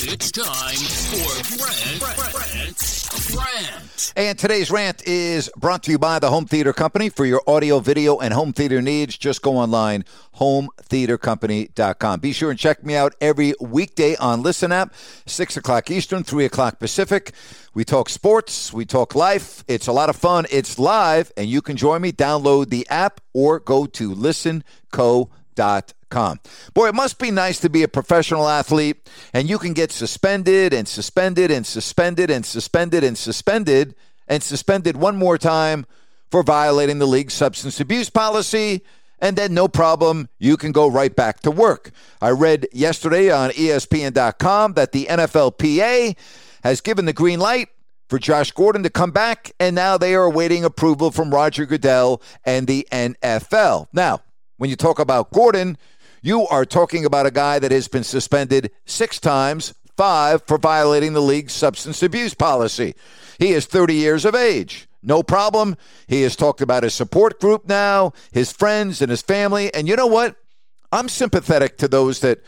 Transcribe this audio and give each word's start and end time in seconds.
It's 0.00 0.30
time 0.30 0.76
for 0.76 1.56
Brent, 1.58 1.98
Brent, 1.98 3.36
Rant. 3.36 4.12
And 4.14 4.38
today's 4.38 4.70
rant 4.70 5.04
is 5.04 5.50
brought 5.56 5.82
to 5.82 5.90
you 5.90 5.98
by 5.98 6.20
the 6.20 6.30
Home 6.30 6.46
Theater 6.46 6.72
Company. 6.72 7.08
For 7.08 7.26
your 7.26 7.42
audio, 7.48 7.80
video, 7.80 8.18
and 8.18 8.32
home 8.32 8.52
theater 8.52 8.80
needs, 8.80 9.18
just 9.18 9.42
go 9.42 9.56
online, 9.56 10.04
hometheatercompany.com. 10.36 12.20
Be 12.20 12.32
sure 12.32 12.50
and 12.50 12.58
check 12.58 12.84
me 12.84 12.94
out 12.94 13.16
every 13.20 13.54
weekday 13.60 14.14
on 14.16 14.40
Listen 14.40 14.70
App, 14.70 14.94
6 15.26 15.56
o'clock 15.56 15.90
Eastern, 15.90 16.22
3 16.22 16.44
o'clock 16.44 16.78
Pacific. 16.78 17.32
We 17.74 17.84
talk 17.84 18.08
sports, 18.08 18.72
we 18.72 18.84
talk 18.84 19.16
life. 19.16 19.64
It's 19.66 19.88
a 19.88 19.92
lot 19.92 20.10
of 20.10 20.14
fun. 20.14 20.46
It's 20.48 20.78
live, 20.78 21.32
and 21.36 21.48
you 21.48 21.60
can 21.60 21.76
join 21.76 22.02
me. 22.02 22.12
Download 22.12 22.70
the 22.70 22.86
app 22.88 23.20
or 23.32 23.58
go 23.58 23.86
to 23.86 24.14
listenco.com. 24.14 25.97
Boy, 26.74 26.88
it 26.88 26.94
must 26.94 27.18
be 27.18 27.30
nice 27.30 27.60
to 27.60 27.70
be 27.70 27.82
a 27.82 27.88
professional 27.88 28.48
athlete, 28.48 29.08
and 29.32 29.48
you 29.48 29.58
can 29.58 29.72
get 29.72 29.92
suspended 29.92 30.72
and 30.72 30.88
suspended 30.88 31.50
and 31.50 31.66
suspended 31.66 32.30
and 32.30 32.44
suspended 32.44 33.04
and 33.04 33.16
suspended 33.16 33.94
and 34.26 34.42
suspended 34.42 34.96
one 34.96 35.16
more 35.16 35.38
time 35.38 35.86
for 36.30 36.42
violating 36.42 36.98
the 36.98 37.06
league's 37.06 37.34
substance 37.34 37.80
abuse 37.80 38.10
policy 38.10 38.82
and 39.20 39.36
then 39.36 39.54
no 39.54 39.68
problem, 39.68 40.28
you 40.38 40.56
can 40.56 40.72
go 40.72 40.88
right 40.88 41.14
back 41.14 41.40
to 41.40 41.50
work. 41.50 41.90
I 42.20 42.30
read 42.30 42.66
yesterday 42.72 43.30
on 43.30 43.50
ESPN.com 43.50 44.74
that 44.74 44.92
the 44.92 45.06
NFLPA 45.06 46.16
has 46.62 46.80
given 46.80 47.04
the 47.04 47.12
green 47.12 47.40
light 47.40 47.68
for 48.08 48.18
Josh 48.18 48.52
Gordon 48.52 48.82
to 48.84 48.90
come 48.90 49.10
back, 49.10 49.52
and 49.60 49.74
now 49.74 49.98
they 49.98 50.14
are 50.14 50.24
awaiting 50.24 50.64
approval 50.64 51.10
from 51.10 51.34
Roger 51.34 51.66
Goodell 51.66 52.22
and 52.44 52.66
the 52.66 52.86
NFL. 52.90 53.88
Now, 53.92 54.20
when 54.56 54.70
you 54.70 54.76
talk 54.76 54.98
about 54.98 55.30
Gordon, 55.32 55.76
you 56.22 56.46
are 56.48 56.64
talking 56.64 57.04
about 57.04 57.26
a 57.26 57.30
guy 57.30 57.58
that 57.58 57.72
has 57.72 57.88
been 57.88 58.04
suspended 58.04 58.70
six 58.84 59.18
times, 59.18 59.74
five 59.96 60.42
for 60.46 60.58
violating 60.58 61.12
the 61.12 61.22
league's 61.22 61.52
substance 61.52 62.02
abuse 62.02 62.34
policy. 62.34 62.94
He 63.38 63.52
is 63.52 63.66
30 63.66 63.94
years 63.94 64.24
of 64.24 64.34
age. 64.34 64.88
No 65.02 65.22
problem. 65.22 65.76
He 66.06 66.22
has 66.22 66.34
talked 66.34 66.60
about 66.60 66.82
his 66.82 66.94
support 66.94 67.40
group 67.40 67.68
now, 67.68 68.12
his 68.32 68.50
friends, 68.50 69.00
and 69.00 69.10
his 69.10 69.22
family. 69.22 69.72
And 69.72 69.86
you 69.86 69.96
know 69.96 70.06
what? 70.06 70.36
I'm 70.90 71.08
sympathetic 71.08 71.78
to 71.78 71.88
those 71.88 72.20
that 72.20 72.42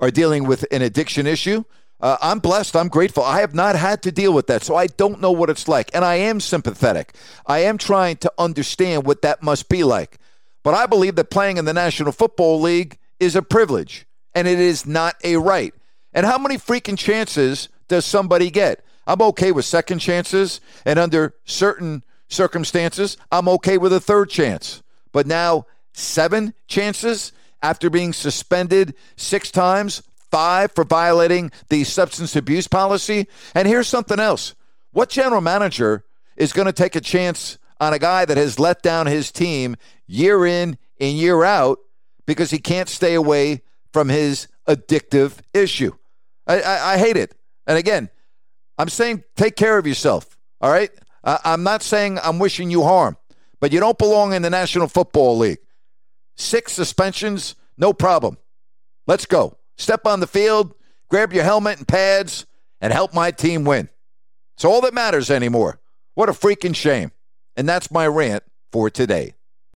are 0.00 0.10
dealing 0.10 0.44
with 0.44 0.66
an 0.70 0.82
addiction 0.82 1.26
issue. 1.26 1.64
Uh, 2.00 2.16
I'm 2.20 2.40
blessed. 2.40 2.76
I'm 2.76 2.88
grateful. 2.88 3.22
I 3.22 3.40
have 3.40 3.54
not 3.54 3.76
had 3.76 4.02
to 4.02 4.12
deal 4.12 4.32
with 4.32 4.46
that, 4.48 4.62
so 4.62 4.74
I 4.74 4.88
don't 4.88 5.20
know 5.20 5.32
what 5.32 5.48
it's 5.48 5.68
like. 5.68 5.90
And 5.94 6.04
I 6.04 6.16
am 6.16 6.40
sympathetic. 6.40 7.14
I 7.46 7.60
am 7.60 7.78
trying 7.78 8.16
to 8.18 8.32
understand 8.36 9.06
what 9.06 9.22
that 9.22 9.42
must 9.42 9.68
be 9.68 9.84
like. 9.84 10.18
But 10.62 10.74
I 10.74 10.86
believe 10.86 11.16
that 11.16 11.30
playing 11.30 11.56
in 11.56 11.64
the 11.64 11.72
National 11.72 12.12
Football 12.12 12.60
League 12.60 12.98
is 13.24 13.36
a 13.36 13.42
privilege, 13.42 14.06
and 14.34 14.46
it 14.46 14.60
is 14.60 14.86
not 14.86 15.16
a 15.24 15.36
right. 15.36 15.74
And 16.12 16.24
how 16.24 16.38
many 16.38 16.56
freaking 16.56 16.98
chances 16.98 17.68
does 17.88 18.04
somebody 18.04 18.50
get? 18.50 18.84
I'm 19.06 19.20
okay 19.22 19.52
with 19.52 19.64
second 19.64 19.98
chances, 19.98 20.60
and 20.84 20.98
under 20.98 21.34
certain 21.44 22.04
circumstances, 22.28 23.16
I'm 23.30 23.48
okay 23.48 23.78
with 23.78 23.92
a 23.92 24.00
third 24.00 24.30
chance. 24.30 24.82
But 25.12 25.26
now, 25.26 25.66
seven 25.92 26.54
chances 26.66 27.32
after 27.62 27.90
being 27.90 28.12
suspended 28.12 28.94
six 29.16 29.50
times, 29.50 30.02
five 30.30 30.72
for 30.72 30.84
violating 30.84 31.50
the 31.68 31.84
substance 31.84 32.36
abuse 32.36 32.68
policy. 32.68 33.26
And 33.54 33.68
here's 33.68 33.88
something 33.88 34.20
else 34.20 34.54
what 34.92 35.08
general 35.08 35.40
manager 35.40 36.04
is 36.36 36.52
going 36.52 36.66
to 36.66 36.72
take 36.72 36.96
a 36.96 37.00
chance 37.00 37.58
on 37.80 37.92
a 37.92 37.98
guy 37.98 38.24
that 38.24 38.36
has 38.36 38.58
let 38.58 38.82
down 38.82 39.06
his 39.06 39.30
team 39.30 39.76
year 40.06 40.46
in 40.46 40.78
and 41.00 41.16
year 41.16 41.44
out 41.44 41.78
because 42.26 42.50
he 42.50 42.58
can't 42.58 42.88
stay 42.88 43.14
away 43.14 43.62
from 43.92 44.08
his 44.08 44.48
addictive 44.68 45.38
issue? 45.52 45.92
I, 46.46 46.60
I, 46.60 46.92
I 46.92 46.98
hate 46.98 47.16
it. 47.16 47.34
And 47.66 47.78
again, 47.78 48.10
I'm 48.78 48.88
saying 48.88 49.24
take 49.36 49.56
care 49.56 49.78
of 49.78 49.86
yourself. 49.86 50.38
All 50.60 50.70
right. 50.70 50.90
Uh, 51.22 51.38
I'm 51.44 51.62
not 51.62 51.82
saying 51.82 52.18
I'm 52.22 52.38
wishing 52.38 52.70
you 52.70 52.82
harm, 52.82 53.16
but 53.60 53.72
you 53.72 53.80
don't 53.80 53.98
belong 53.98 54.34
in 54.34 54.42
the 54.42 54.50
National 54.50 54.88
Football 54.88 55.38
League. 55.38 55.58
Six 56.36 56.72
suspensions, 56.72 57.54
no 57.78 57.92
problem. 57.92 58.36
Let's 59.06 59.26
go. 59.26 59.56
Step 59.76 60.06
on 60.06 60.20
the 60.20 60.26
field, 60.26 60.74
grab 61.08 61.32
your 61.32 61.44
helmet 61.44 61.78
and 61.78 61.88
pads, 61.88 62.46
and 62.80 62.92
help 62.92 63.14
my 63.14 63.30
team 63.30 63.64
win. 63.64 63.88
It's 64.56 64.64
all 64.64 64.80
that 64.82 64.94
matters 64.94 65.30
anymore. 65.30 65.80
What 66.14 66.28
a 66.28 66.32
freaking 66.32 66.76
shame. 66.76 67.12
And 67.56 67.68
that's 67.68 67.90
my 67.90 68.06
rant 68.06 68.42
for 68.70 68.90
today. 68.90 69.34